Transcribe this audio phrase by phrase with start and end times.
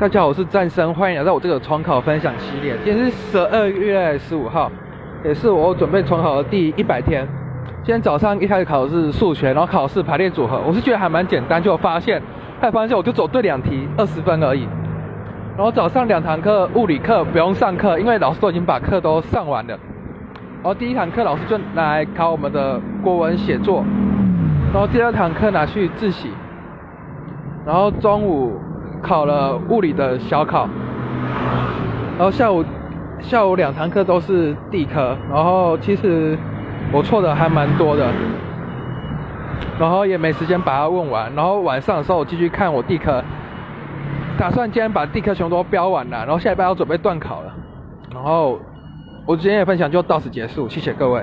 [0.00, 2.74] 大家好，我是战生，欢迎来到我这个重考分享系列。
[2.82, 4.72] 今天是十二月十五号，
[5.22, 7.28] 也是我准备重考的第一百天。
[7.84, 12.18] 今天早上一开始考的是数学，然后考试排列组合，我是觉得还蛮简单，就发现，
[12.62, 14.66] 后发现我就走对两题，二十分而已。
[15.54, 19.78] 然后早上两堂课物理课不用上课，因为老师都已经把课都上完了。
[20.62, 23.84] 然后第一堂课老师就来考我们的国文写作，
[24.72, 26.30] 然后第二堂课拿去自习，
[27.66, 28.58] 然后中午。
[29.02, 30.68] 考了物理的小考，
[32.16, 32.64] 然后下午
[33.20, 36.38] 下午两堂课都是地科，然后其实
[36.92, 38.06] 我错的还蛮多的，
[39.78, 43.22] 然后也没时间把它问完，然后晚上的时候我继续看我地科，
[44.38, 47.52] 打算今天把地科全部都标完了，然后下礼拜要准备断考了，
[48.12, 48.58] 然后
[49.26, 51.22] 我今天的分享就到此结束，谢谢各位。